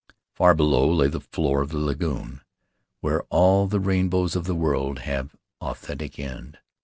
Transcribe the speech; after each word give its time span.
Far 0.33 0.55
below 0.55 0.91
lay 0.91 1.09
the 1.09 1.19
floor 1.19 1.61
of 1.61 1.69
the 1.69 1.77
lagoon 1.77 2.41
where 3.01 3.21
all 3.29 3.67
the 3.67 3.79
rainbows 3.79 4.35
of 4.35 4.45
the 4.45 4.55
world 4.55 4.97
have 4.97 5.35
authentic 5.61 6.17
end. 6.17 6.57